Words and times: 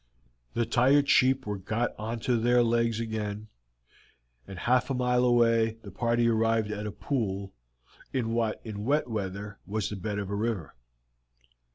The 0.55 0.65
tired 0.65 1.07
sheep 1.07 1.45
were 1.45 1.59
got 1.59 1.91
onto 1.95 2.39
their 2.39 2.63
legs 2.63 2.99
again, 2.99 3.49
and 4.47 4.57
half 4.57 4.89
a 4.89 4.95
mile 4.95 5.23
away 5.23 5.77
the 5.83 5.91
party 5.91 6.27
arrived 6.27 6.71
at 6.71 6.87
a 6.87 6.91
pool 6.91 7.53
in 8.11 8.33
what 8.33 8.59
in 8.63 8.83
wet 8.83 9.07
weather 9.07 9.59
was 9.67 9.89
the 9.91 9.95
bed 9.95 10.17
of 10.17 10.31
a 10.31 10.35
river. 10.35 10.73